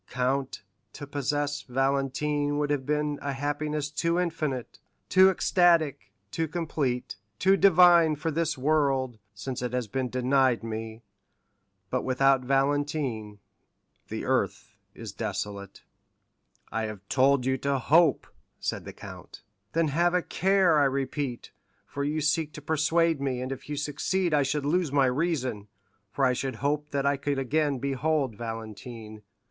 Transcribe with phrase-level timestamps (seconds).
[0.09, 0.63] Count,
[0.93, 7.55] to possess Valentine would have been a happiness too infinite, too ecstatic, too complete, too
[7.55, 11.03] divine for this world, since it has been denied me;
[11.91, 13.37] but without Valentine
[14.07, 15.83] the earth is desolate."
[16.71, 18.25] "I have told you to hope,"
[18.59, 19.43] said the count.
[19.73, 21.51] "Then have a care, I repeat,
[21.85, 25.67] for you seek to persuade me, and if you succeed I should lose my reason,
[26.11, 29.21] for I should hope that I could again behold Valentine."